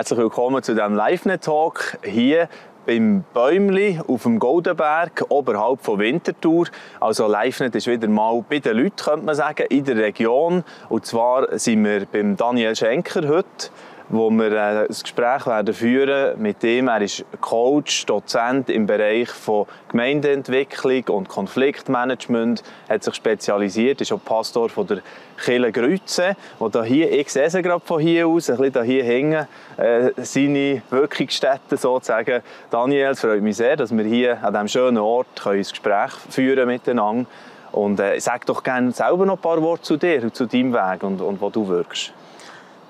[0.00, 2.48] Herzlich willkommen zu diesem Live-Net-Talk hier
[2.86, 6.68] beim Bäumli auf dem Goldenberg oberhalb von Winterthur.
[7.00, 10.64] Also LiveNet ist wieder mal bei den Leuten, könnte man sagen, in der Region.
[10.88, 13.68] Und zwar sind wir beim Daniel Schenker heute
[14.10, 16.88] wo wir äh, ein Gespräch werden führen mit ihm.
[16.88, 24.22] Er ist Coach, Dozent im Bereich von Gemeindeentwicklung und Konfliktmanagement, hat sich spezialisiert, ist auch
[24.22, 24.98] Pastor von der
[25.42, 29.04] Kirche Grütze, wo da hier, ich sehe sie gerade von hier aus, ein bisschen hier
[29.04, 29.46] hängen,
[29.76, 32.42] äh, seine Wirkungsstätte sozusagen.
[32.70, 36.66] Daniel, es freut mich sehr, dass wir hier an diesem schönen Ort ein Gespräch führen
[36.66, 37.26] miteinander.
[37.72, 40.72] Und äh, sag doch gerne selber noch ein paar Worte zu dir und zu deinem
[40.72, 42.12] Weg und, und wo du wirkst.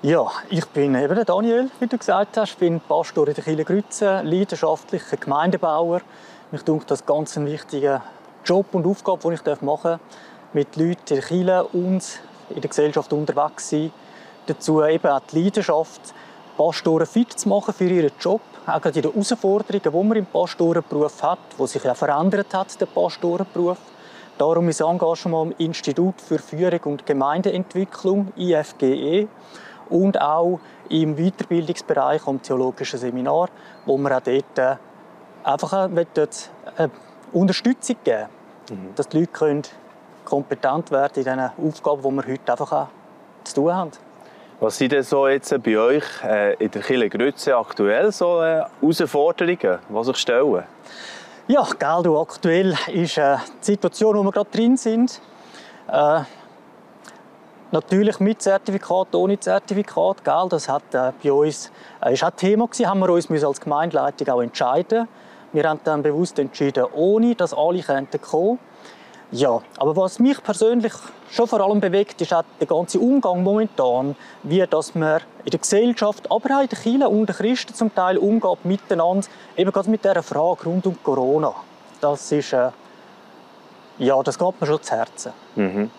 [0.03, 2.53] Ja, ich bin eben Daniel, wie du gesagt hast.
[2.53, 6.01] Ich bin Pastor in der Kirche Grütze, leidenschaftlicher Gemeindebauer.
[6.49, 8.01] Mich denke, das ganz ein wichtiger
[8.43, 9.99] Job und Aufgabe, die ich machen darf,
[10.53, 13.91] mit Leuten in der Kirche und in der Gesellschaft unterwegs sein.
[14.47, 16.01] Dazu eben auch die Leidenschaft,
[16.57, 18.41] Pastoren fit zu machen für ihren Job.
[18.65, 22.87] Auch in den Herausforderungen, die man im Pastorenberuf hat, wo sich ja verändert hat, der
[22.87, 23.77] Pastorenberuf.
[24.39, 29.27] Darum ist Engagement im Institut für Führung und Gemeindeentwicklung, IFGE
[29.91, 33.49] und auch im Weiterbildungsbereich am theologischen Seminar,
[33.85, 34.75] wo wir auch dort äh,
[35.43, 36.05] einfach eine
[37.33, 38.27] Unterstützung geben
[38.71, 38.95] mhm.
[38.95, 39.63] dass die Leute können
[40.25, 42.87] kompetent werden in diesen Aufgaben, die wir heute einfach
[43.43, 43.91] zu tun haben.
[44.59, 48.63] Was sind denn so jetzt bei euch äh, in der Kirche Grütze aktuell so äh,
[48.79, 50.63] Herausforderungen, die sich stellen?
[51.47, 55.19] Ja, gell, aktuell ist äh, die Situation, in der wir gerade drin sind.
[57.71, 60.25] Natürlich mit Zertifikat, ohne Zertifikat.
[60.25, 60.47] Gell?
[60.49, 61.71] Das hat äh, bei uns,
[62.03, 65.07] äh, ist auch Thema gewesen, haben wir uns als Gemeindeleitung auch entscheiden.
[65.53, 68.59] Wir haben dann bewusst entschieden, ohne, dass alle könnten kommen.
[69.31, 70.91] Ja, aber was mich persönlich
[71.29, 75.59] schon vor allem bewegt, ist auch der ganze Umgang momentan, wie dass man in der
[75.59, 79.25] Gesellschaft, aber auch in der Kirche und den Christen zum Teil umgeht miteinander,
[79.55, 81.55] eben gerade mit dieser Frage rund um Corona.
[82.01, 82.71] Das ist, äh,
[83.99, 85.31] ja, das geht mir schon zu Herzen.
[85.55, 85.91] Mhm.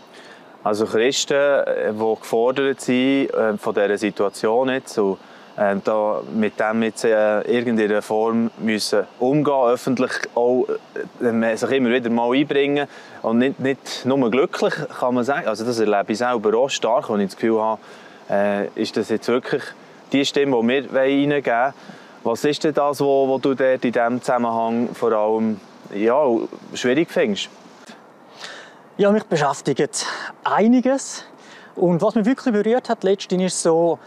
[0.65, 5.19] Also Christen, äh, die gefordert sind äh, von dieser Situation jetzt und
[5.57, 10.67] äh, da mit dem jetzt äh, irgendeiner Form müssen umgehen, öffentlich auch
[11.21, 12.87] sich immer wieder mal einbringen
[13.23, 15.49] und nicht, nicht nur glücklich, kann man sagen.
[15.49, 17.81] Also das erlebe ich selber auch stark, und ich das Gefühl habe,
[18.77, 19.63] ist das jetzt wirklich
[20.13, 21.75] die Stimme, die wir reingeben wollen.
[22.25, 25.61] Was ist denn das, was du dort in diesem Zusammenhang vor allem
[25.93, 26.25] ja,
[26.73, 27.51] schwierig findest?
[29.03, 30.07] Ja, mich beschäftigt
[30.45, 31.25] einiges.
[31.75, 33.99] Und was mich wirklich berührt hat letztens ist so,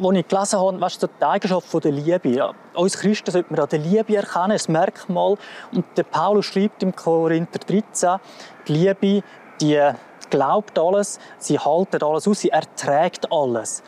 [0.00, 2.28] als ich gelesen habe, weißt du, die Eigenschaft der Liebe.
[2.28, 5.36] Ja, uns Christen sollte man an der Liebe erkennen, das Merkmal.
[5.72, 8.20] Und der Paulus schreibt im Korinther 13,
[8.68, 9.24] die Liebe,
[9.60, 9.90] die
[10.30, 13.82] glaubt alles, sie haltet alles aus, sie erträgt alles.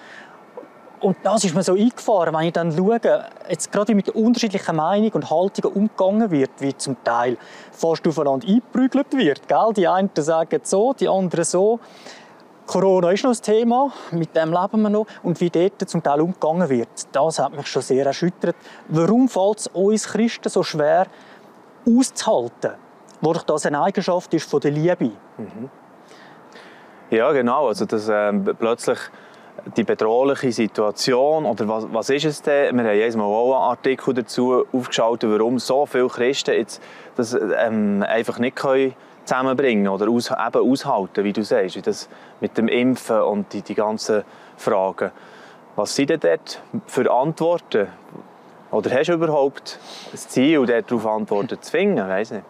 [1.02, 3.00] Und das ist mir so eingefahren, wenn ich dann schaue,
[3.48, 7.36] jetzt gerade mit unterschiedlichen Meinungen und Haltungen umgegangen wird, wie zum Teil
[7.72, 9.48] fast aufeinander eingeprügelt wird.
[9.48, 9.72] Gell?
[9.76, 11.80] Die einen sagen so, die anderen so.
[12.66, 15.06] Corona ist noch ein Thema, mit dem leben wir noch.
[15.24, 18.54] Und wie dort zum Teil umgegangen wird, das hat mich schon sehr erschüttert.
[18.88, 21.06] Warum fällt es uns Christen so schwer,
[21.84, 22.74] auszuhalten?
[23.20, 25.10] Wo doch das eine Eigenschaft ist von der Liebe.
[25.36, 25.68] Mhm.
[27.10, 27.66] Ja, genau.
[27.66, 28.98] Also, dass ähm, plötzlich
[29.76, 32.76] die bedrohliche Situation oder was, was ist es denn?
[32.76, 36.82] Wir haben jedes Mal auch einen Artikel dazu aufgeschaltet, warum so viele Christen jetzt
[37.16, 42.08] das ähm, einfach nicht können zusammenbringen oder aus, eben aushalten, wie du sagst, wie das
[42.40, 44.24] mit dem Impfen und die, die ganzen
[44.56, 45.12] Fragen.
[45.76, 47.86] Was sind denn dort für Antworten?
[48.70, 49.78] Oder hast du überhaupt
[50.12, 52.08] ein Ziel, darauf Antworten zu finden?
[52.08, 52.44] Weiss nicht.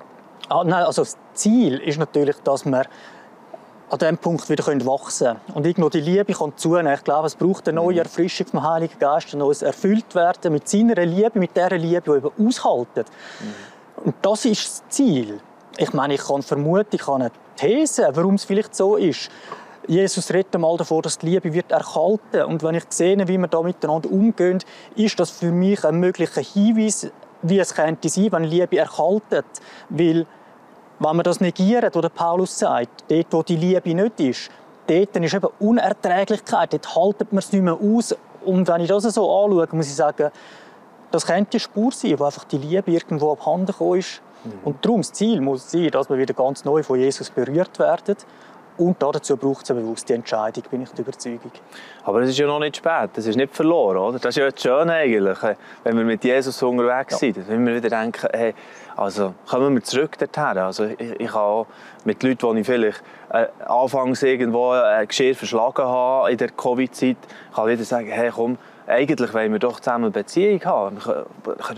[0.48, 2.84] Ah, nein, also das Ziel ist natürlich, dass wir
[3.92, 5.40] an diesem Punkt wieder wachsen können.
[5.54, 6.94] Und irgendwo die Liebe kommt zunehmen.
[6.94, 7.98] Ich glaube, es braucht eine neue mhm.
[7.98, 12.48] Erfrischung vom Heiligen Geist, ein neues Erfülltwerden mit seiner Liebe, mit dieser Liebe, die eben
[12.48, 13.06] aushaltet.
[13.40, 14.04] Mhm.
[14.04, 15.40] Und das ist das Ziel.
[15.76, 19.30] Ich meine, ich kann vermuten, ich kann eine These, warum es vielleicht so ist.
[19.86, 22.44] Jesus redet mal davor, dass die Liebe wird erkalten.
[22.44, 24.58] Und wenn ich sehe, wie wir da miteinander umgehen,
[24.96, 27.10] ist das für mich ein möglicher Hinweis,
[27.42, 29.44] wie es könnte sein, wenn Liebe erkaltet.
[29.90, 30.26] Weil
[31.02, 34.50] wenn wir das negieren, was Paulus sagt, dort, wo die Liebe nicht ist,
[34.86, 38.14] dort ist eben Unerträglichkeit, dort haltet man es nicht mehr aus.
[38.44, 40.30] Und wenn ich das so anschaue, muss ich sagen,
[41.10, 44.22] das könnte eine Spur sein, wo einfach die Liebe irgendwo abhanden gekommen ist.
[44.44, 44.52] Mhm.
[44.64, 48.16] Und darum das Ziel muss sein, dass wir wieder ganz neu von Jesus berührt werden
[48.78, 51.52] und dazu braucht es eine bewusste Entscheidung, bin ich der Überzeugung.
[52.04, 54.18] Aber es ist ja noch nicht spät, es ist nicht verloren, oder?
[54.18, 55.38] Das ist ja das Schöne eigentlich,
[55.84, 57.18] wenn wir mit Jesus unterwegs ja.
[57.18, 57.48] sind.
[57.48, 58.54] Wenn wir wieder denken, hey,
[58.96, 60.58] also kommen wir zurück dorthin.
[60.58, 61.66] Also ich, ich habe auch
[62.04, 67.16] mit Leuten, die ich vielleicht äh, anfangs irgendwo ein Geschirr verschlagen habe in der Covid-Zeit,
[67.54, 70.98] kann wieder sagen, hey komm, eigentlich wollen wir doch zusammen eine Beziehung haben.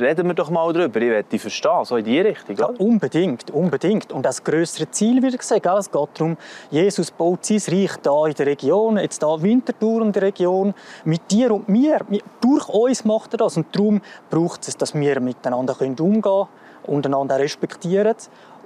[0.01, 1.01] Reden wir doch mal darüber.
[1.01, 2.57] Ich werde dich verstehen, so in die Richtung.
[2.57, 4.13] Ja, unbedingt, unbedingt.
[4.13, 6.37] Und das größere Ziel wieder gesagt, es geht darum,
[6.71, 10.75] Jesus baut sein Reich hier in der Region, jetzt hier Winterthur in der Region,
[11.05, 12.01] mit dir und mir.
[12.41, 13.57] Durch uns macht er das.
[13.57, 16.49] Und darum braucht es, dass wir miteinander umgehen können
[16.87, 18.15] und einander respektieren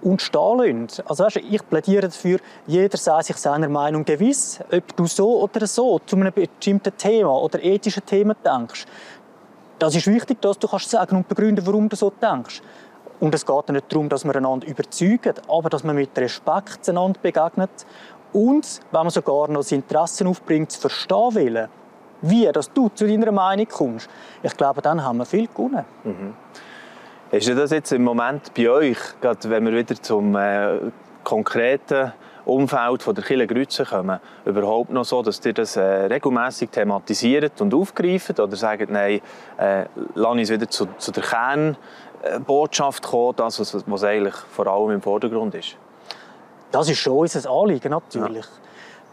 [0.02, 1.02] und stehen lassen.
[1.06, 5.66] Also weißt, ich plädiere dafür, jeder sei sich seiner Meinung gewiss, ob du so oder
[5.66, 8.86] so zu einem bestimmten Thema oder ethischen Themen denkst.
[9.78, 12.62] Das ist wichtig, dass du kannst sagen und begründen, warum du so denkst.
[13.20, 17.18] Und es geht nicht darum, dass wir einander überzeugen, aber dass man mit Respekt einander
[17.20, 17.70] begegnet
[18.32, 21.68] und, wenn man sogar noch das Interesse aufbringt, zu verstehen will,
[22.22, 24.08] wie dass du zu deiner Meinung kommst.
[24.42, 25.84] Ich glaube, dann haben wir viel gewonnen.
[26.04, 26.34] Mhm.
[27.30, 30.78] Ist das jetzt im Moment bei euch, gerade wenn wir wieder zum äh,
[31.22, 32.14] konkreten
[32.46, 37.60] Umfeld von der Kille Grütze kommen, überhaupt noch so, dass ihr das äh, regelmäßig thematisiert
[37.60, 39.20] und aufgreift oder sagt, nein,
[39.58, 39.84] äh,
[40.14, 45.02] lass uns wieder zu, zu der Kernbotschaft kommen, das, was, was eigentlich vor allem im
[45.02, 45.76] Vordergrund ist?
[46.70, 48.46] Das ist schon unser Anliegen, natürlich.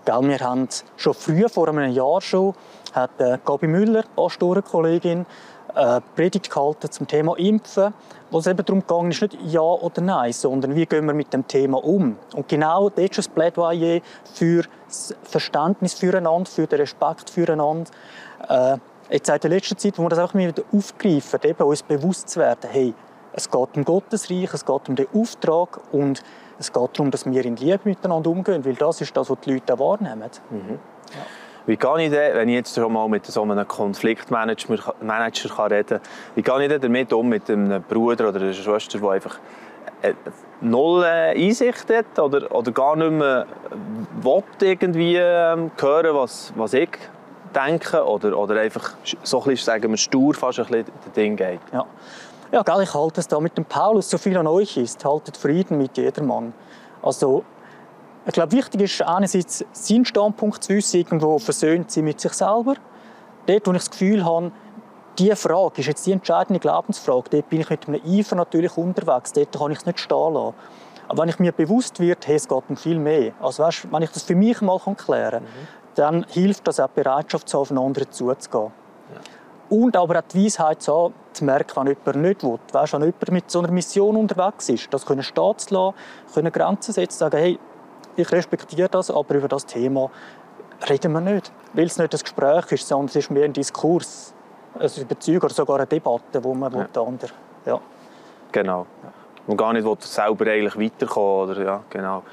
[0.08, 0.22] Ja.
[0.22, 2.54] wir haben schon früher, vor einem Jahr schon,
[2.94, 5.26] hat äh, Gabi Müller, Pastorenkollegin,
[5.76, 7.94] äh, Predigt gehalten zum Thema Impfen,
[8.32, 11.34] wo es eben darum ging, ist nicht Ja oder Nein, sondern wie gehen wir mit
[11.34, 12.18] dem Thema um.
[12.34, 14.02] Und genau das ist das Plädoyer
[14.34, 17.92] für das Verständnis füreinander, für den Respekt füreinander.
[18.48, 18.78] Äh,
[19.10, 22.40] jetzt in der letzten Zeit, wo wir das auch wieder aufgreifen, eben uns bewusst zu
[22.40, 22.94] werden, hey,
[23.34, 26.24] es geht um Gottes Reich, es geht um den Auftrag und
[26.58, 29.54] es geht darum, dass wir in Liebe miteinander umgehen, weil das ist das, was die
[29.54, 30.30] Leute wahrnehmen.
[30.50, 30.80] Mhm.
[31.12, 31.26] Ja.
[31.68, 35.72] Wie kann ich denn, wenn ich jetzt schon mal mit so einem Konfliktmanager Manager kann
[35.72, 36.00] reden kann,
[36.36, 39.40] wie gehe ich denn damit um mit einem Bruder oder einer Schwester, die einfach
[40.02, 40.14] äh,
[40.62, 43.46] null äh, Einsicht hat oder, oder gar nicht mehr
[44.22, 46.90] will irgendwie ähm, hören, was, was ich
[47.56, 51.36] denke oder, oder einfach so ein bisschen, sagen wir, stur fast ein bisschen das Ding
[51.36, 51.62] geht.
[51.72, 51.86] Ja.
[52.52, 55.78] Ja, ich halte es da mit dem Paulus, so viel an euch ist, haltet Frieden
[55.78, 56.54] mit jedermann.
[57.02, 57.44] Also
[58.26, 62.76] ich glaube, wichtig ist einerseits sein Standpunkt zu wissen, irgendwo versöhnt sie mit sich selber.
[63.46, 64.52] Dort, wo ich das Gefühl habe,
[65.20, 69.32] diese Frage ist jetzt die entscheidende Glaubensfrage, dort bin ich mit einem Eifer natürlich unterwegs,
[69.32, 70.56] dort kann ich es nicht stehen lassen.
[71.08, 74.02] Aber wenn ich mir bewusst wird, hey, es geht um viel mehr, also weißt, wenn
[74.02, 75.68] ich das für mich mal klären kann, mhm.
[75.94, 78.72] dann hilft das auch die Bereitschaft zu haben, auf einen zuzugehen.
[79.14, 79.78] Ja.
[79.78, 82.60] Und aber auch die Weisheit zu, haben, zu merken, wenn jemand nicht will.
[82.72, 85.96] Weißt, wenn jemand mit so einer Mission unterwegs ist, das können stehen zu lassen,
[86.34, 87.60] können Grenzen setzen, sagen, hey,
[88.16, 90.10] ich respektiere das, aber über das Thema
[90.90, 91.52] reden wir nicht.
[91.74, 94.34] Weil es nicht ein Gespräch ist, sondern es ist mehr ein Diskurs.
[94.78, 97.02] Also ein Bezug oder sogar eine Debatte, wo man ja.
[97.02, 97.32] andere.
[97.66, 97.80] Ja.
[98.52, 98.86] Genau.
[99.48, 101.50] Und gar nicht selber eigentlich weiterkommen.
[101.52, 102.24] Oder, ja, genau.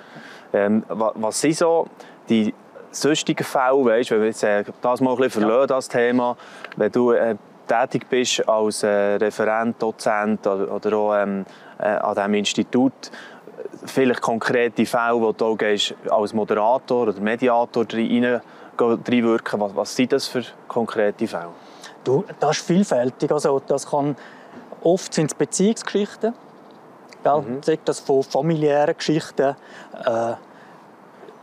[0.52, 1.86] Ähm, was sind so
[2.28, 2.54] die
[2.90, 5.66] sonstigen Fälle, weißt, wenn wir jetzt äh, das mal ein bisschen verlassen, ja.
[5.66, 6.36] das Thema,
[6.76, 7.36] wenn du äh,
[7.66, 11.44] tätig bist als äh, Referent, Dozent oder, oder auch ähm,
[11.78, 13.10] äh, an diesem Institut,
[13.84, 15.58] vielleicht konkrete Fälle, wo du auch
[16.10, 21.50] als Moderator oder Mediator reinwirken was, was sind das für konkrete Fälle?
[22.04, 23.30] Du, das ist vielfältig.
[23.30, 24.16] Also, das kann,
[24.82, 26.34] oft sind es Beziehungsgeschichten.
[27.24, 27.60] Mhm.
[27.84, 29.54] das von familiären Geschichten,
[30.04, 30.34] äh,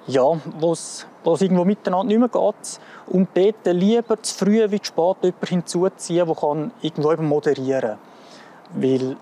[0.08, 2.80] ja, wo es irgendwo miteinander nicht mehr geht.
[3.08, 8.82] Und dort lieber zu früh wie zu spät jemanden hinzuziehen, der irgendwo eben moderieren kann.
[8.82, 9.18] Weil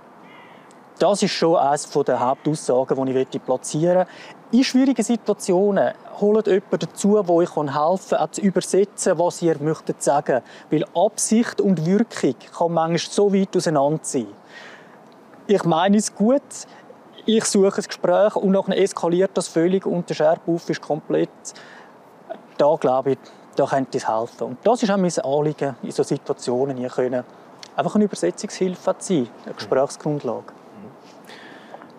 [1.00, 4.12] das ist schon eines der Hauptaussagen, die ich platzieren möchte.
[4.52, 10.02] In schwierigen Situationen holt jemanden dazu, wo ich helfen kann, zu übersetzen, was ihr möchtet
[10.02, 10.42] sagen.
[10.70, 14.28] Weil Absicht und Wirkung kann manchmal so weit auseinander sein.
[15.48, 16.42] Ich meine es gut,
[17.26, 21.30] ich suche ein Gespräch und nachher eskaliert das völlig und der Scherbauf ist komplett.
[22.58, 23.18] Da glaube ich,
[23.58, 24.44] da könnte es helfen.
[24.44, 26.78] Und das ist auch mein Anliegen in solchen Situationen.
[26.78, 27.24] Hier können
[27.76, 30.54] einfach eine Übersetzungshilfe sein, eine Gesprächsgrundlage.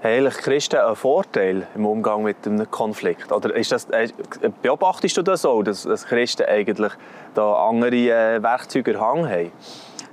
[0.00, 3.32] Haben eigentlich Christen einen Vorteil im Umgang mit einem Konflikt?
[3.32, 4.08] Oder ist das, äh,
[4.62, 6.92] beobachtest du das auch, dass, dass Christen eigentlich
[7.34, 9.50] da andere äh, Werkzeuge Hang haben?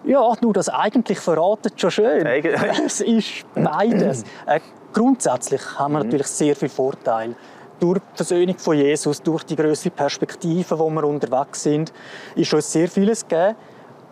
[0.04, 2.26] Ja, nur das eigentlich verratet schon schön.
[2.26, 2.46] Eig
[2.86, 4.24] es ist beides.
[4.48, 4.60] Äh,
[4.92, 6.06] grundsätzlich haben wir mhm.
[6.06, 7.36] natürlich sehr viele Vorteile.
[7.80, 11.94] Durch die Versöhnung von Jesus, durch die größere Perspektive, wo wir unterwegs sind,
[12.36, 13.56] ist uns sehr vieles gegeben.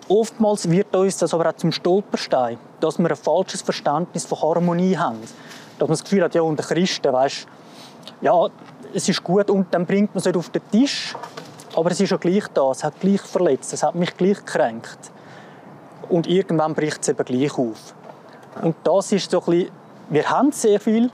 [0.07, 4.97] Oftmals wird uns das aber auch zum Stolperstein, dass wir ein falsches Verständnis von Harmonie
[4.97, 5.21] haben
[5.83, 7.45] dass man das Gefühl hat, ja, unter Christen, weißt,
[8.21, 8.47] ja,
[8.93, 11.13] es ist gut und dann bringt man es nicht auf den Tisch,
[11.75, 15.11] aber es ist ja gleich da, es hat gleich verletzt, es hat mich gleich gekränkt.
[16.07, 17.93] Und irgendwann bricht es eben gleich auf.
[18.61, 19.71] Und das ist so ein bisschen,
[20.09, 21.11] wir haben sehr viel,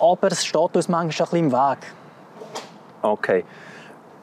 [0.00, 1.78] aber es steht uns manchmal ein bisschen im Weg.
[3.02, 3.44] Okay.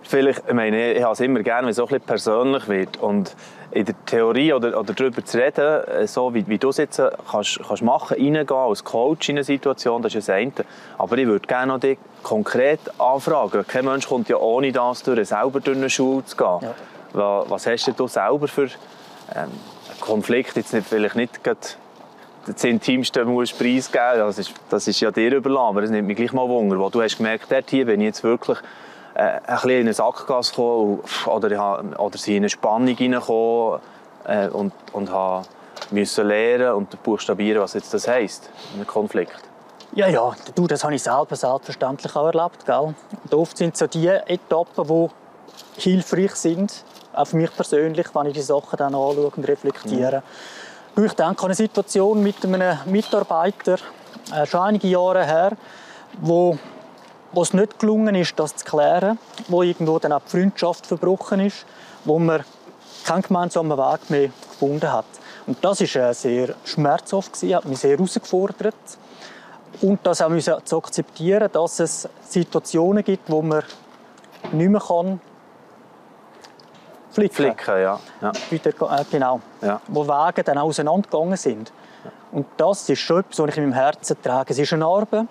[0.09, 2.97] Vielleicht, ich meine, ich habe es immer gerne, wenn es auch ein bisschen persönlich wird.
[2.97, 3.35] Und
[3.71, 6.97] in der Theorie oder, oder darüber zu reden, äh, so wie, wie du es jetzt
[6.97, 10.51] äh, kannst, kannst machen, reingehen als Coach in eine Situation, das ist das eine.
[10.97, 13.65] Aber ich würde gerne noch dich konkret anfragen.
[13.67, 16.59] Kein Mensch kommt ja ohne das durch, selber durch eine Schule zu gehen.
[17.13, 17.43] Ja.
[17.47, 18.69] Was hast du selber für ähm,
[19.35, 19.51] einen
[19.99, 20.55] Konflikt?
[20.55, 21.59] Jetzt nicht, vielleicht nicht gerade
[22.47, 26.17] das Intimste musst preisgeben das ist, das ist ja dir überlassen, aber es nimmt mich
[26.17, 28.57] gleich mal Wunder, wo du hast gemerkt, dort hier bin ich jetzt wirklich
[29.19, 33.79] ein bisschen in eine Sackgasse gekommen oder, oder sie in eine Spannung hineingekommen
[34.25, 35.45] äh, und, und habe
[35.91, 39.39] müssen lernen und buchstabieren, was jetzt das heisst, ein Konflikt.
[39.93, 42.65] Ja, ja, du, das habe ich selber selbstverständlich auch erlebt.
[42.65, 42.93] Gell?
[43.23, 46.83] Und oft sind es so die Etappen, die hilfreich sind,
[47.13, 50.21] auch für mich persönlich, wenn ich die Sachen dann anschaue und reflektiere.
[50.95, 51.05] Mhm.
[51.05, 53.77] Ich denke an eine Situation mit einem Mitarbeiter,
[54.35, 55.53] äh, schon einige Jahre her,
[56.21, 56.57] wo
[57.31, 61.39] wo es nicht gelungen ist, das zu klären, wo irgendwo dann auch die Freundschaft verbrochen
[61.39, 61.65] ist,
[62.05, 62.43] wo man
[63.05, 65.05] keinen gemeinsamen Weg mehr gefunden hat.
[65.47, 68.75] Und das war sehr schmerzhaft, hat mich sehr herausgefordert.
[69.81, 73.63] Und das auch zu akzeptieren, dass es Situationen gibt, wo man
[74.51, 75.21] nicht mehr kann
[77.11, 77.35] flicken.
[77.35, 77.99] Flicken, ja.
[78.21, 78.31] ja.
[78.49, 79.41] Wieder, äh, genau.
[79.61, 79.81] Ja.
[79.87, 81.71] Wo Wege dann auseinandergegangen sind.
[82.31, 84.53] Und das ist schon etwas, was ich in meinem Herzen trage.
[84.53, 85.27] Es ist eine Narbe.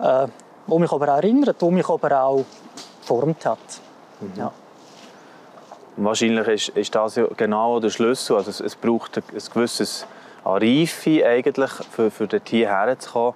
[0.00, 0.26] Äh,
[0.72, 2.44] wo mich aber auch erinnert, wo mich aber auch
[3.00, 3.58] geformt hat.
[4.20, 4.32] Mhm.
[4.36, 4.52] Ja.
[5.96, 8.36] Wahrscheinlich ist, ist das ja genau der Schlüssel.
[8.36, 10.06] Also es, es braucht ein, ein gewisses
[10.44, 13.34] Reife eigentlich, für, für dort hierher zu kommen,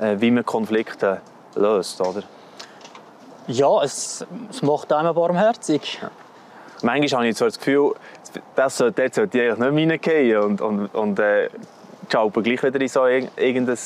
[0.00, 1.20] äh, wie man Konflikte
[1.54, 2.24] löst, oder?
[3.46, 6.00] Ja, es, es macht einem barmherzig.
[6.02, 6.10] Ja.
[6.82, 7.94] Manchmal habe ich so das Gefühl,
[8.56, 11.48] das sollte, dort sollte ich eigentlich nicht reingehen und, und, und äh,
[12.08, 13.78] gleich wieder in so irgendein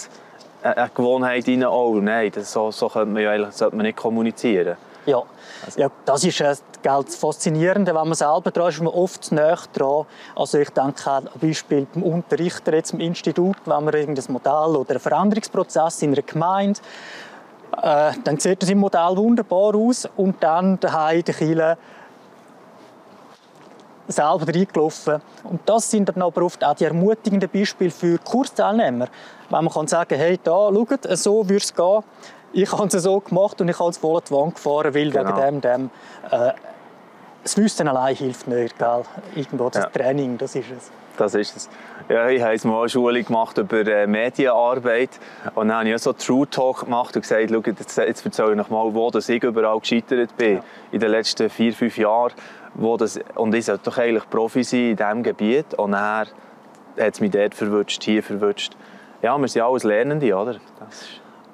[0.75, 3.97] eine Gewohnheit rein, oh nein, das, so, so könnte man ja eigentlich, sollte man nicht
[3.97, 4.77] kommunizieren.
[5.07, 5.23] Ja,
[5.65, 5.81] also.
[5.81, 9.59] ja das ist äh, das Faszinierende, wenn man selber dran ist, ist man oft näher
[9.73, 10.07] dran.
[10.35, 14.91] Also ich denke an Beispiel beim Unterrichter jetzt im Institut, wenn man irgendein Modell oder
[14.91, 16.81] einen Veränderungsprozess in einer Gemeinde
[17.83, 21.77] äh, dann sieht das im Modell wunderbar aus und dann daheim die Kirche
[24.09, 25.21] selber reingelaufen.
[25.45, 29.09] Und das sind dann aber oft auch die ermutigenden Beispiele für Kursteilnehmer.
[29.51, 32.03] Wenn man kann sagen, hey, da, schaut, so würde es gehen.
[32.53, 35.37] Ich habe es so gemacht und ich habe es voll die Wand gefahren, weil genau.
[35.37, 35.91] wegen dem, dem
[36.31, 36.53] äh,
[37.43, 38.79] das Wissen allein hilft nicht.
[38.79, 39.03] Gell?
[39.35, 39.91] Irgendwo das ja.
[39.91, 40.91] Training, das ist es.
[41.17, 41.71] Das ist es.
[42.09, 45.11] Ja, ich habe mal eine Schule gemacht über äh, Medienarbeit
[45.55, 48.57] und dann habe ich so True Talk gemacht und gesagt, schau, jetzt, jetzt erzähle ich
[48.57, 50.65] noch mal, wo dass ich überall gescheitert bin ja.
[50.93, 52.33] in den letzten vier, fünf Jahren.
[52.79, 56.27] Wo das, und ich sollte doch eigentlich Profi sein in diesem Gebiet und dann
[56.99, 58.77] hat es mich dort verwünscht, hier verwünscht.
[59.23, 60.57] Ja, wir sind alles Lernende, oder?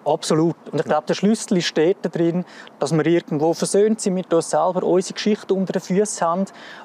[0.04, 0.56] Absolut.
[0.70, 2.44] Und ich glaube, der Schlüssel steht drin,
[2.80, 6.44] dass wir irgendwo versöhnt sind mit uns selber, unsere Geschichte unter den Füßen haben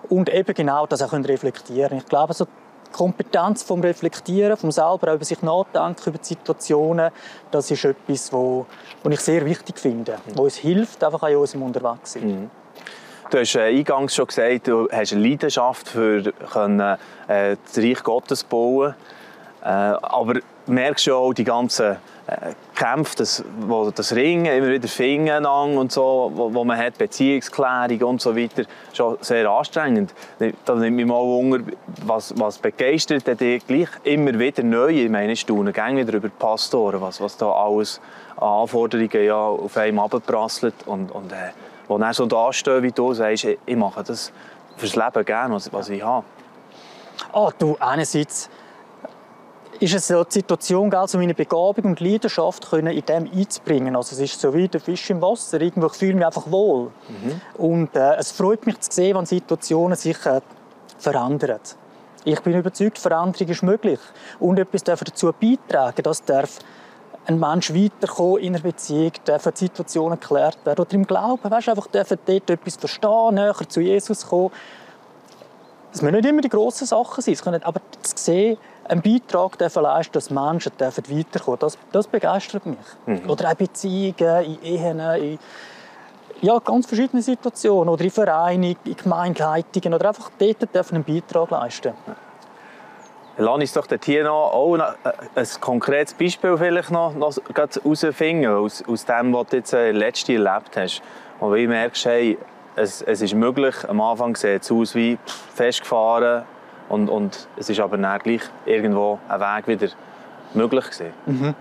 [0.09, 2.01] und eben genau das auch reflektieren können.
[2.01, 7.11] Ich glaube, so die Kompetenz vom Reflektieren, vom selber über sich nachdenken, über die Situationen,
[7.51, 8.65] das ist etwas, was
[9.09, 10.37] ich sehr wichtig finde, mhm.
[10.37, 12.27] wo uns hilft, einfach an unserem Unterwegssein.
[12.27, 12.51] Mhm.
[13.29, 16.79] Du hast äh, eingangs schon gesagt, du hast eine Leidenschaft für können,
[17.27, 18.95] äh, das Reich Gottes bauen.
[19.61, 24.87] Äh, aber merkst du auch die ganzen äh, Kämpfe, das, wo das Ringen, immer wieder
[24.87, 25.41] Finger
[25.77, 30.13] und so, wo, man hat, Beziehungsklärung und so weiter, schon sehr anstrengend.
[30.63, 31.59] Da nimmt mich mal Wunder,
[32.05, 34.89] was, was begeistert dich gleich immer wieder neu?
[34.89, 37.99] Ich meine, ich gerne wieder über die Pastoren, was, was da alles
[38.37, 41.51] an Anforderungen ja auf einem abprasselt und, und äh,
[41.87, 44.31] wo dann so dastehen, wie du sagst, ich mache das
[44.75, 46.25] fürs Leben gerne, was, was ich habe.
[47.33, 48.49] Oh, du, einerseits
[49.79, 53.95] ist es so die Situation, also meine Begabung und Leidenschaft können in dem einzubringen.
[53.95, 55.61] Also es ist so wie der Fisch im Wasser.
[55.61, 56.91] Irgendwo fühle ich mich einfach wohl.
[57.07, 57.41] Mhm.
[57.57, 60.41] Und äh, es freut mich zu sehen, wenn Situationen sich äh,
[60.97, 61.59] verändern.
[62.23, 63.99] Ich bin überzeugt, Veränderung ist möglich.
[64.39, 66.59] Und etwas darf dazu beitragen, dass darf
[67.27, 70.79] ein Mensch weiterkommen in einer Beziehung, dürfen Situationen geklärt werden.
[70.79, 74.51] Oder im Glauben, weißt, einfach dürfen dort etwas verstehen, näher zu Jesus kommen.
[75.93, 78.57] Es müssen nicht immer die grossen Sachen sein, es können aber zu sehen,
[78.87, 82.77] einen Beitrag dürfen leisten, dass Menschen dürfen weiterkommen das, das begeistert mich.
[83.05, 83.29] Mhm.
[83.29, 85.39] Oder auch Beziehungen, in Ehen, in
[86.41, 87.89] ja, ganz verschiedene Situationen.
[87.89, 89.93] Oder in Vereinen, in Gemeindeleitungen.
[89.93, 91.93] Oder einfach dort dürfen einen Beitrag leisten.
[93.39, 94.79] Lass uns doch hier noch auch
[95.35, 100.29] ein konkretes Beispiel vielleicht noch, noch herausfinden, aus, aus dem, was du jetzt äh, letztes
[100.29, 101.01] erlebt hast.
[101.39, 102.37] Und wie du merkst, hey,
[102.75, 105.19] es, es ist möglich, am Anfang sieht es aus wie
[105.53, 106.45] festgefahren,
[106.89, 109.93] und, und es ist aber dann gleich irgendwo ein Weg wieder
[110.53, 111.13] möglich gewesen.
[111.25, 111.55] Mhm.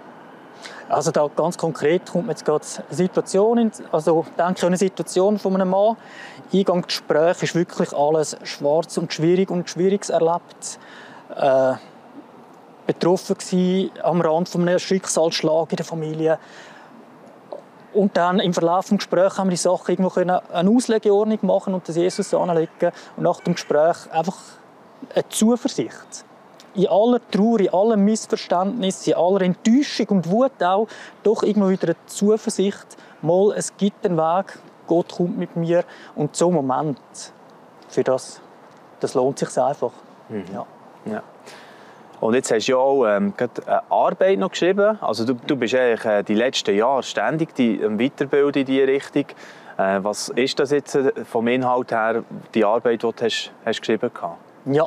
[0.89, 4.69] Also da ganz konkret kommt mir jetzt gerade eine Situation, in, also denke ich an
[4.69, 5.97] eine Situation von einem Mann.
[6.55, 10.79] Eingangsgespräch ist wirklich alles schwarz und schwierig und Schwieriges erlebt.
[11.35, 11.75] Äh,
[12.87, 16.39] betroffen gewesen, am Rand von einem Schicksalsschlag in der Familie.
[17.93, 21.75] Und dann im Verlauf des Gesprächs haben wir die Sache irgendwo können eine Auslegeordnung machen
[21.75, 22.93] und das Jesus anlegen.
[23.17, 24.37] Und nach dem Gespräch einfach
[25.15, 26.25] eine Zuversicht.
[26.75, 30.87] In aller Trauer, in allem Missverständnis, in aller Enttäuschung und Wut auch,
[31.23, 32.87] doch irgendwo wieder eine Zuversicht.
[33.23, 35.85] Mal, es gibt einen Weg, Gott kommt mit mir.
[36.15, 36.99] Und so ein Moment,
[37.89, 38.43] für das,
[39.01, 39.93] das lohnt sich einfach.
[40.29, 40.45] Mhm.
[40.53, 40.67] Ja.
[41.11, 41.23] Ja.
[42.21, 44.99] Und jetzt hast du ja auch ähm, eine Arbeit noch geschrieben.
[45.03, 48.87] Also du, du bist eigentlich äh, die letzten Jahre ständig die, ähm, weiterbilden in diese
[48.87, 49.27] Richtung.
[49.77, 53.81] Äh, was ist das jetzt äh, vom Inhalt her, die Arbeit, die du hast, hast
[53.81, 54.37] geschrieben hast?
[54.65, 54.87] Ja,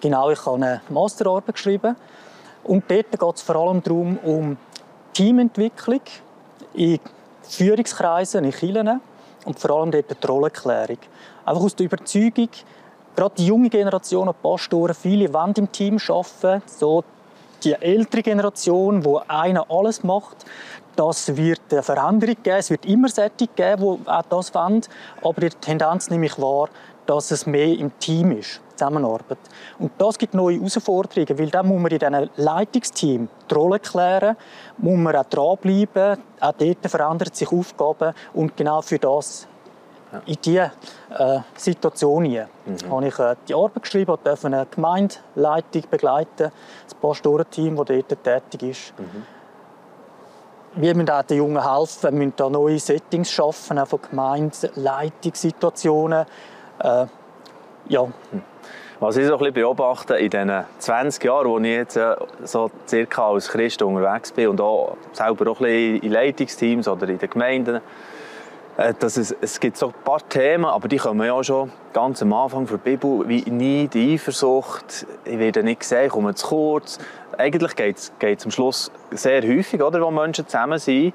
[0.00, 0.30] genau.
[0.30, 1.96] Ich habe eine Masterarbeit geschrieben.
[2.64, 4.56] Und dort geht es vor allem darum, um
[5.12, 6.00] Teamentwicklung
[6.74, 6.98] in
[7.42, 9.00] Führungskreisen, in Kirchen
[9.44, 10.98] und vor allem dort die Rollenklärung.
[11.44, 12.48] Einfach aus der Überzeugung,
[13.16, 16.62] gerade die junge Generation an Pastoren, viele wollen im Team arbeiten.
[16.66, 17.04] So
[17.62, 20.46] die ältere Generation, wo einer alles macht,
[20.96, 22.56] das wird eine Veränderung geben.
[22.58, 24.82] Es wird immer solche geben, die auch das wollen.
[25.22, 26.68] Aber die Tendenz nehme ich wahr,
[27.06, 29.38] dass es mehr im Team ist, Zusammenarbeit.
[29.78, 34.36] Und das gibt neue Herausforderungen, weil dann muss man in diesem Leitungsteam die Rolle klären,
[34.78, 39.46] muss man auch dranbleiben, auch dort verändern sich Aufgaben und genau für das
[40.26, 40.72] in diese
[41.10, 42.46] äh, Situation mhm.
[42.90, 46.52] habe ich äh, die Arbeit geschrieben und durfte eine Gemeindeleitung begleiten,
[46.84, 48.92] das Pastorenteam, das dort tätig ist.
[48.98, 49.24] Mhm.
[50.74, 56.26] Wir müssen auch den Jungen helfen, wir müssen da neue Settings schaffen, auch von Gemeindeleitungssituationen.
[56.78, 57.06] Äh,
[57.88, 58.04] ja.
[58.04, 58.42] Mhm.
[59.00, 62.70] Was ich so ein bisschen beobachte in diesen 20 Jahren, wo ich jetzt äh, so
[62.86, 67.18] circa als Christ unterwegs bin und auch selber auch ein bisschen in Leitungsteams oder in
[67.18, 67.80] den Gemeinden,
[68.98, 72.32] dass es, es gibt so ein paar Themen, aber die kommen ja schon ganz am
[72.32, 76.98] Anfang der Bibel, wie Neid, Eifersucht, ich werde nicht gesehen, ich komme zu kurz.
[77.36, 81.12] Eigentlich geht es am Schluss sehr häufig, oder, wo Menschen zusammen sind,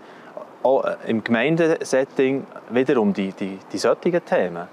[0.61, 4.67] auch äh, im Gemeindesetting wieder um die, die, die solchen Themen.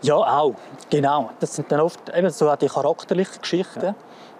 [0.00, 0.54] Ja, auch.
[0.90, 1.30] Genau.
[1.40, 3.94] Das sind dann oft eben so die charakterlichen Geschichten, ja.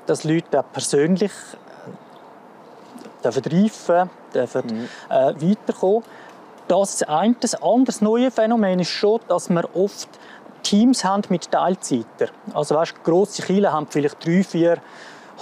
[0.06, 4.88] dass Leute auch persönlich äh, dürfen reifen dürfen mhm.
[5.10, 6.02] äh, weiterkommen
[6.68, 7.36] das eine.
[7.40, 10.08] Das andere neue Phänomen ist schon, dass wir oft
[10.62, 12.28] Teams haben mit Teilzeiter.
[12.54, 14.78] Also weißt, grosse Kirchen haben vielleicht drei, vier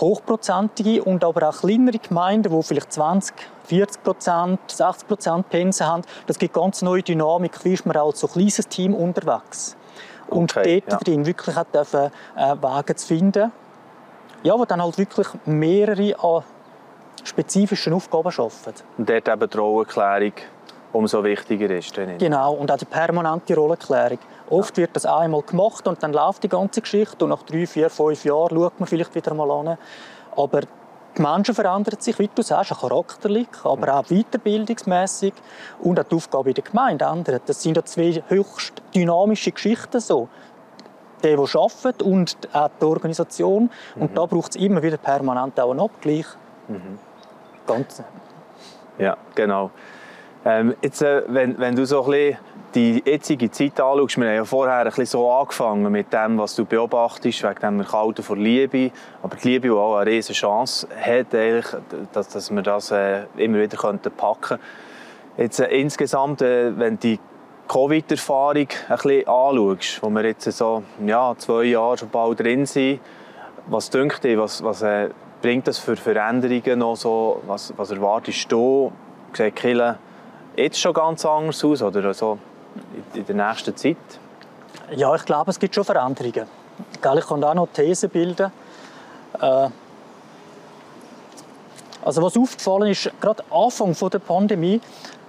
[0.01, 6.03] hochprozentige und aber auch kleinere Gemeinden, die vielleicht 20, 40 Prozent, 60 Prozent Pensen haben.
[6.27, 7.65] Das gibt ganz neue Dynamik.
[7.65, 9.77] Wie ist man als so kleines Team unterwegs?
[10.29, 10.99] Und okay, dort ja.
[10.99, 13.53] drin wirklich auch dürfen, äh, Wege zu finden,
[14.43, 16.43] ja, wo dann halt wirklich mehrere an
[17.23, 18.73] spezifischen Aufgaben schaffen.
[18.99, 20.33] Und dort eben die Rollenklärung
[20.93, 21.95] umso wichtiger ist.
[22.19, 24.19] Genau, und auch die permanente Rollenklärung.
[24.51, 27.89] Oft wird das einmal gemacht und dann läuft die ganze Geschichte und nach drei, vier,
[27.89, 29.79] fünf Jahren schaut man vielleicht wieder mal an.
[30.37, 30.61] Aber
[31.17, 35.35] die Menschen verändern sich, wie du sagst, auch charakterlich, aber auch weiterbildungsmässig
[35.81, 37.41] und auch die Aufgabe in der Gemeinde ändern.
[37.47, 40.29] Das sind ja zwei höchst dynamische Geschichten so.
[41.23, 43.71] Der, der arbeitet und auch die Organisation.
[43.95, 44.15] Und mhm.
[44.15, 46.27] da braucht es immer wieder permanent auch einen Abgleich.
[46.69, 46.99] Mhm.
[47.67, 48.03] Ganz.
[48.99, 49.71] Ja, genau.
[50.45, 52.11] Ähm, jetzt, äh, wenn, wenn du so
[52.75, 56.57] die jetzige Zeit anschaust, wir haben ja vorher ein bisschen so angefangen mit dem, was
[56.57, 58.91] du beobachtest, wegen dem Erkalten vor Liebe.
[59.23, 61.67] Aber die Liebe, die auch eine riesige Chance hat, eigentlich,
[62.13, 64.65] dass, dass wir das äh, immer wieder packen könnten.
[65.37, 67.21] Jetzt äh, insgesamt, äh, wenn die
[67.69, 73.01] Covid-Erfahrung ein bisschen anschaust, wo wir jetzt so ja, zwei Jahre schon bald drin sind,
[73.69, 78.51] was denkt ihr, was, was äh, bringt das für Veränderungen noch so, was, was erwartest
[78.51, 78.91] du?
[79.35, 79.99] Sieht Kille
[80.57, 82.39] jetzt schon ganz anders aus oder so
[83.15, 83.97] in der nächsten Zeit?
[84.95, 86.47] Ja, ich glaube, es gibt schon Veränderungen.
[86.95, 88.53] Ich kann auch noch These bilden.
[89.41, 89.69] Äh,
[92.05, 94.81] also was aufgefallen ist, gerade Anfang der Pandemie,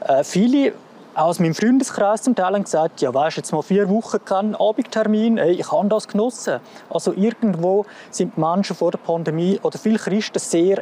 [0.01, 0.73] äh, viele
[1.15, 5.38] aus meinem Freundeskreis zum Teil haben gesagt, ja weißt, jetzt mal vier Wochen kein Abendtermin,
[5.38, 6.59] hey, ich habe das genossen.
[6.89, 10.81] Also irgendwo sind die Menschen vor der Pandemie oder viele Christen sehr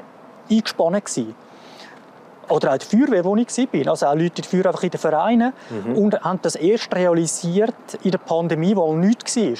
[0.50, 1.36] eingespannt gewesen
[2.52, 3.92] oder auch die Feuerwehr, wo ich war.
[3.92, 5.54] Also auch Leute der Feuerwehr einfach in den Vereinen.
[5.70, 5.98] Mhm.
[5.98, 9.54] Und haben das erst realisiert in der Pandemie, wo nichts war.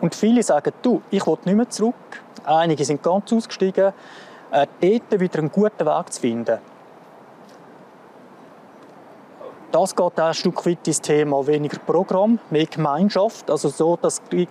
[0.00, 1.94] Und viele sagen, du, ich will nicht mehr zurück.
[2.44, 3.92] Einige sind ganz ausgestiegen.
[4.50, 6.58] Äh, dort wieder einen guten Weg zu finden.
[9.72, 13.50] Das geht auch ein Stück weit ins Thema weniger Programm, mehr Gemeinschaft.
[13.50, 14.48] Also so, dass ich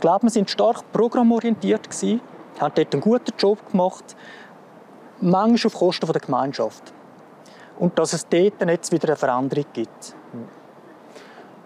[0.00, 2.22] glaube, wir sind stark programmorientiert gewesen,
[2.58, 4.16] haben dort einen guten Job gemacht,
[5.20, 6.94] manchmal auf Kosten der Gemeinschaft.
[7.78, 10.14] Und dass es dort jetzt wieder eine Veränderung gibt.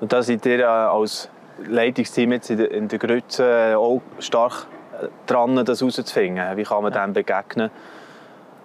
[0.01, 1.29] Und da seid ihr als
[1.67, 4.67] Leitungsteam jetzt in der Grütze auch stark
[5.27, 6.57] dran, das herauszufinden.
[6.57, 7.71] Wie kann man dem begegnen?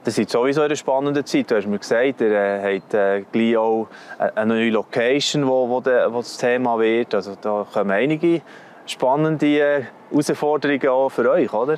[0.04, 1.51] Das ist sowieso eine spannende Zeit.
[1.51, 5.80] Du hast mir gesagt, ihr äh, habt äh, gleich auch eine neue Location, wo, wo,
[5.80, 7.13] de, wo das Thema wird.
[7.13, 8.41] Also da kommen einige
[8.88, 11.77] spannende äh, Herausforderungen auch für euch, oder?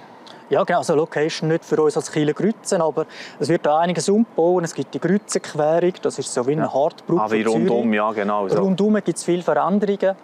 [0.49, 0.79] Ja, genau.
[0.79, 3.05] Also Location nicht für uns als Kieler Grützen, aber
[3.39, 4.63] es wird da einiges umbauen.
[4.63, 6.73] Es gibt die Grützenquerung, das ist so wie eine ja.
[6.73, 8.47] Hartbrücke Ah, rundum, ja genau.
[8.47, 8.59] So.
[8.59, 10.15] Rundum gibt es viele Veränderungen.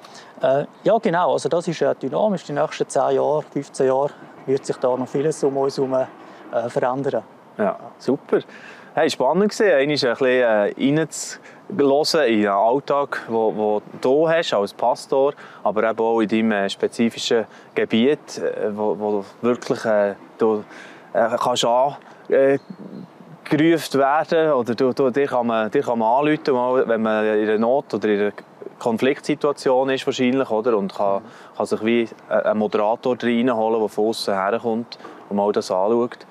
[0.42, 1.34] Äh, ja, genau.
[1.34, 2.44] Also das ist äh, dynamisch.
[2.44, 4.12] Die nächsten 10 Jahre, 15 Jahre
[4.46, 7.24] wird sich da noch vieles um uns herum äh, verändern.
[7.58, 8.40] Ja, super.
[8.94, 10.72] Hey, spannend gesehen, ein bisschen äh,
[11.70, 16.70] reinzuhören in den Alltag, den du hast als Pastor, aber eben auch in deinem äh,
[16.70, 20.64] spezifischen Gebiet, äh, wo, wo wirklich äh, du
[21.14, 22.60] äh, kannst angerufen
[24.00, 27.58] werden oder du, du, dir kann man, dir kann man anrufen, wenn man in einer
[27.58, 28.32] Not oder in einer
[28.80, 30.78] Konfliktsituation ist wahrscheinlich, oder?
[30.78, 31.22] und kann,
[31.58, 34.98] kann sich wie einen Moderator reinholen, der von außen herkommt
[35.30, 36.26] und mal das anschaut.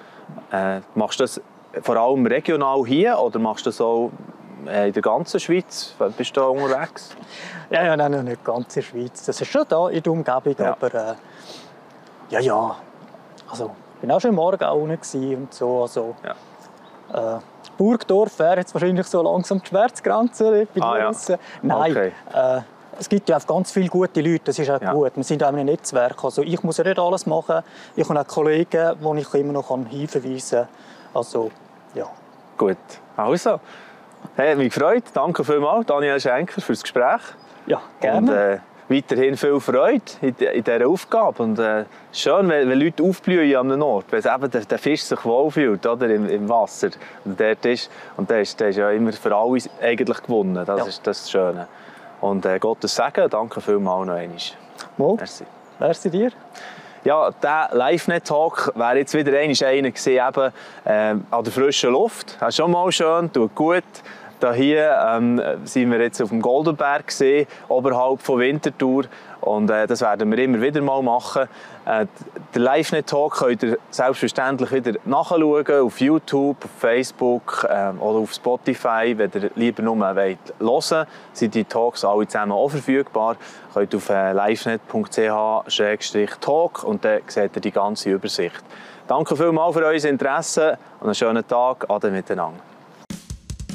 [0.50, 1.40] Äh, machst du das
[1.82, 5.94] vor allem regional hier oder machst du das auch äh, in der ganzen Schweiz?
[6.16, 7.10] Bist du da unterwegs?
[7.70, 9.24] Ja, ja, nein, nicht ganz in der Schweiz.
[9.24, 10.72] Das ist schon da in der Umgebung, ja.
[10.72, 11.14] aber äh,
[12.30, 12.76] ja, ja.
[13.50, 13.70] Also,
[14.02, 15.82] ich war auch schon morgen auch unten und so.
[15.82, 17.36] Also, ja.
[17.36, 17.40] äh,
[17.76, 20.66] Burgdorf wäre jetzt wahrscheinlich so langsam die Schmerzgrenze.
[20.80, 21.12] Ah, ja.
[21.62, 22.12] Nein, okay.
[22.34, 22.60] äh,
[22.98, 24.92] es gibt ja auch ganz viele gute Leute, das ist auch ja.
[24.92, 25.12] gut.
[25.14, 26.22] Wir sind auch in einem Netzwerk.
[26.24, 27.62] Also ich muss ja nicht alles machen.
[27.94, 30.68] Ich habe auch Kollegen, die ich immer noch hinverweisen kann.
[31.14, 31.50] Also,
[31.94, 32.06] ja.
[32.56, 32.76] Gut.
[33.16, 33.60] Also,
[34.36, 35.04] hey, mich gefreut.
[35.14, 37.20] Danke vielmals, Daniel Schenker, für das Gespräch.
[37.66, 38.30] Ja, gerne.
[38.30, 41.42] Und, äh, weiterhin viel Freude in, in dieser Aufgabe.
[41.42, 45.02] Und äh, schön, wenn, wenn Leute aufblühen an einem Ort, wenn eben der, der Fisch
[45.02, 46.90] sich wohlfühlt oder, im, im Wasser.
[47.24, 50.64] Und, dort ist, und der, ist, der ist ja immer für alle eigentlich gewonnen.
[50.64, 50.86] Das ja.
[50.86, 51.68] ist das Schöne.
[52.20, 54.36] Und äh, Gottes Segen, danke vielmals noch einmal.
[54.96, 55.14] Mal.
[55.16, 55.44] Merci.
[55.78, 56.32] Merci dir.
[57.08, 60.52] Ja, dieser LiveNet-Talk wäre jetzt wieder einer gewesen, eben,
[60.84, 62.36] äh, an der frischen Luft.
[62.38, 63.82] Das ist schon mal schön, tut gut.
[64.40, 69.06] Da hier ähm, sind wir jetzt auf dem Goldenberg gesehen, oberhalb von Winterthur.
[69.40, 71.48] Und äh, das werden wir immer wieder mal machen.
[71.86, 72.06] Äh,
[72.54, 79.14] den LiveNet-Talk könnt ihr selbstverständlich wieder nachschauen auf YouTube, auf Facebook äh, oder auf Spotify.
[79.16, 83.36] Wenn ihr lieber nur wollt hören sind die Talks alle zusammen auch verfügbar.
[83.70, 88.62] Ihr könnt auf äh, livenet.ch-talk und dann seht ihr die ganze Übersicht.
[89.06, 91.88] Danke vielmals für euer Interesse und einen schönen Tag.
[91.88, 92.60] Ade miteinander.